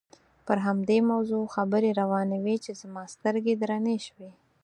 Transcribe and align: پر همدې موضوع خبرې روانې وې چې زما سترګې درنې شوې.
پر 0.45 0.57
همدې 0.67 0.97
موضوع 1.11 1.43
خبرې 1.55 1.89
روانې 2.01 2.37
وې 2.43 2.55
چې 2.65 2.71
زما 2.81 3.03
سترګې 3.15 3.53
درنې 3.61 3.97
شوې. 4.07 4.31